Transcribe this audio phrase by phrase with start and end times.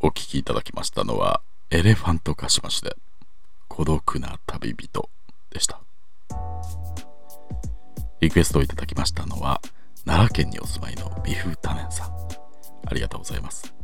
[0.00, 1.40] お聴きいただきましたのは
[1.70, 2.96] エレファントカシマシで
[3.68, 5.08] 孤独な旅人
[5.50, 5.80] でした。
[8.20, 9.60] リクエストをいただきましたのは
[10.04, 12.10] 奈良県にお住まいの美風多年さん。
[12.86, 13.74] ありがとうございます。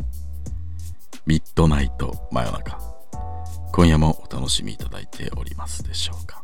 [1.26, 2.78] ミッドナイト真夜中。
[3.72, 6.42] 今夜もお楽しみいただいておりますでしょうか。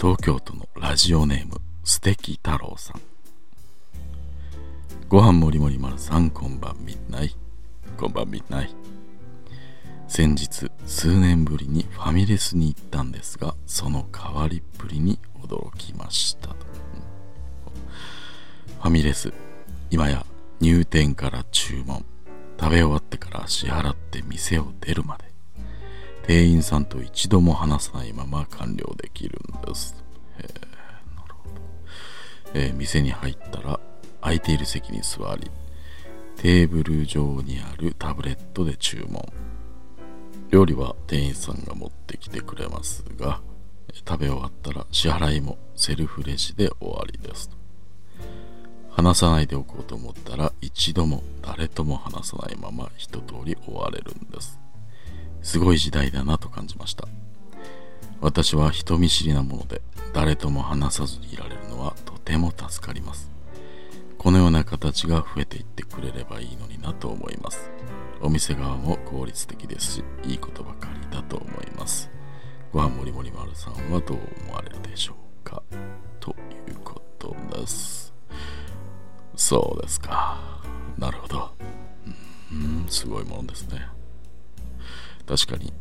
[0.00, 3.00] 東京都のラジオネーム素敵太郎さん。
[5.08, 7.34] ご飯もりもり丸さんこんばんみんない。
[7.96, 8.72] こんばんみんない。
[10.06, 16.50] 先日数年ぶりにファミレスに行ったんですがその変わりっぷりに驚きました。
[16.50, 16.54] と、
[18.80, 19.32] ファミレス
[19.90, 20.24] 今や
[20.60, 22.04] 入店から注文。
[22.60, 25.27] 食べ終わってから支払って店を出るまで。
[26.28, 30.04] 店員さんと一度も話さないまま完了できるんです。
[30.38, 31.54] へえなるほど、
[32.52, 33.80] えー、店に入ったら
[34.20, 35.50] 空いている席に座り
[36.36, 39.24] テーブル上にあるタブレットで注文。
[40.50, 43.40] 料理は店員さんが持ってきてくれますが
[44.06, 47.50] 食べ終わったら支払いもセルフレジで終わりです。
[48.90, 54.58] 話さないでおこうと思ったら一度も誰とも話さないまま一通り終われるんです。
[55.42, 57.08] すごい時代だなと感じました。
[58.20, 59.80] 私は人見知りなもので
[60.12, 63.30] 誰とも話さずにいられるのはとても助かります。
[64.18, 67.70] このような形が増えていってくれればいいのになと思います。
[68.20, 72.10] お店側も効率的ですしいいことばかりだと思います。
[72.72, 75.62] ご飯もりもり丸さんはどう思われるでしょうか？
[76.18, 76.34] と
[76.68, 78.12] いうことです。
[79.36, 80.60] そうですか。
[80.98, 81.50] なるほど。
[82.50, 83.86] うんすごいものですね。
[85.28, 85.74] 確かに。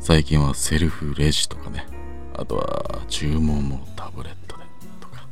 [0.00, 1.86] 最近はセルフレジとかね。
[2.32, 4.64] あとは注文もタブレットで
[5.00, 5.26] とか。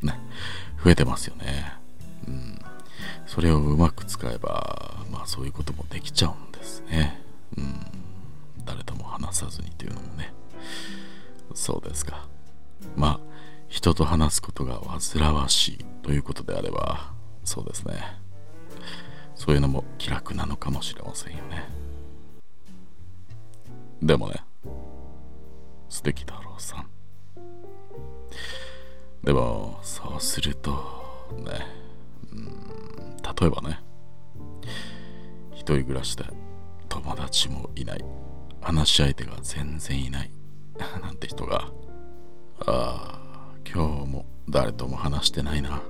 [0.00, 0.18] ね。
[0.82, 1.74] 増えてますよね。
[2.26, 2.58] うん。
[3.26, 7.22] それをうまく使えばまあそういうこともできちゃうんですね。
[7.58, 7.80] うん。
[8.64, 10.32] 誰とも話さずにというのもね。
[11.54, 12.26] そうですか。
[12.96, 13.20] まあ
[13.68, 17.12] 人と話すことが煩わしいということであれば
[17.44, 18.16] そうですね。
[19.34, 21.68] そういうのも気楽なのかもしれませんよね。
[24.02, 24.36] でもね。
[25.88, 26.86] 素敵だろうさん。
[29.24, 30.70] でもそうすると
[31.38, 31.66] ね。
[32.32, 33.80] うん例えばね。
[35.52, 36.24] 一人暮らしで
[36.88, 38.04] 友達もいない。
[38.60, 40.30] 話し相手が全然いない。
[41.02, 41.70] なんて人が。
[42.66, 43.18] ああ
[43.64, 45.82] 今日も誰とも話してないな。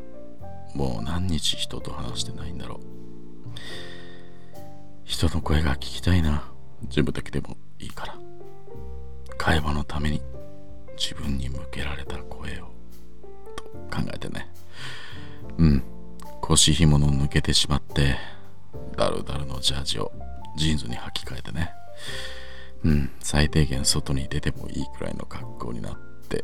[0.74, 2.80] もう何日人と話してないんだろう。
[5.04, 6.44] 人の声が聞きたいな。
[6.82, 7.56] 自分だけでも。
[7.78, 8.14] いいから。
[9.36, 10.20] 会話のために
[10.96, 12.68] 自分に向けられた声を。
[13.56, 14.48] と考えてね。
[15.58, 15.82] うん。
[16.40, 18.16] 腰紐の抜けてしまって
[18.96, 20.12] ダルダルのジャージを
[20.56, 21.70] ジーンズに履き替えてね。
[22.84, 23.10] うん。
[23.20, 25.96] 最低限外に出てもいいくらいの格好になっ
[26.28, 26.42] て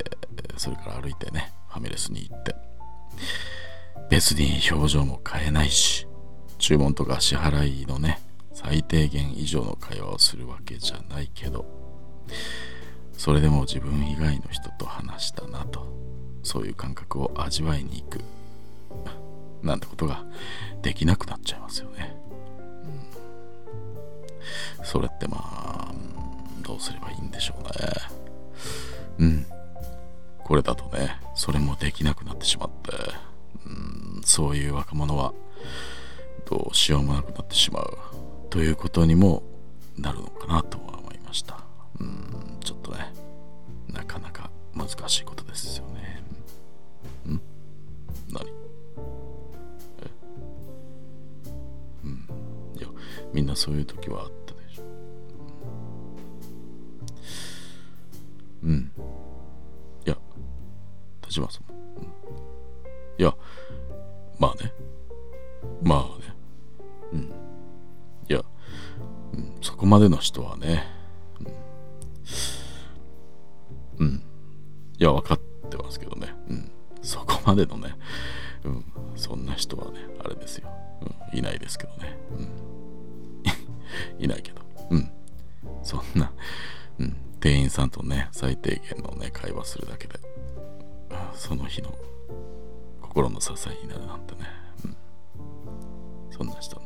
[0.57, 2.55] それから歩いてねファミレスに行って。
[4.11, 6.07] 別に表情も変えないし
[6.59, 8.21] 注文とか支払いのね
[8.65, 11.67] 最低限以上の会話をするわけじゃないけど
[13.13, 15.87] それでも自分以外の人と話したなと
[16.43, 18.21] そういう感覚を味わいに行く
[19.63, 20.25] なんてことが
[20.83, 22.17] できなくなっちゃいますよね、
[24.79, 25.95] うん、それってまあ
[26.65, 27.93] どうすればいいんでしょうね。
[29.19, 29.47] うん。
[30.43, 32.93] これだとねそれもできなくなってしまって
[33.67, 34.23] うん。
[34.25, 35.33] そういう若者は
[36.49, 38.24] どうしようもなくなってしまう。
[38.55, 39.43] ということにも
[39.99, 41.59] なるのかなとは思いました。
[41.99, 43.13] うんちょっとね
[43.89, 46.23] なかなか難しいことですよね。
[47.27, 47.41] うん
[48.31, 48.47] 何？
[48.47, 48.53] え？
[52.05, 52.29] うん
[52.79, 52.87] いや
[53.33, 54.85] みんなそういう時はあったでしょ。
[58.63, 58.93] うん。
[60.07, 60.17] いや
[61.23, 62.05] 立島さん、うん、
[63.19, 63.35] いや
[64.39, 64.73] まあね。
[65.83, 66.24] まあね。
[69.85, 70.87] こまでの人はね、
[73.99, 74.23] うん、
[74.99, 76.71] いや、分かってますけどね、うん、
[77.03, 77.95] そこまでのね、
[78.65, 78.85] うん、
[79.15, 80.71] そんな人はね、あれですよ、
[81.33, 82.17] うん、いないですけどね、
[84.19, 85.11] うん、 いないけど、うん、
[85.83, 86.33] そんな、
[86.99, 90.19] うん、店員さんとね、最低限のね、会話するだけで、
[91.35, 91.95] その日の
[93.03, 94.49] 心の支えになるなんてね、
[94.87, 94.97] うん、
[96.31, 96.84] そんな人ね、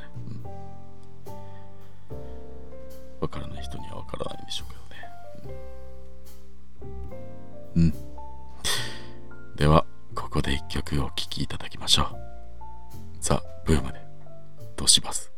[7.78, 7.80] う。
[7.80, 7.94] ん。
[9.56, 9.84] では
[10.14, 12.16] ここで一曲お聴きいただきましょう
[13.20, 13.98] ザ・ブームで
[14.76, 15.32] としバス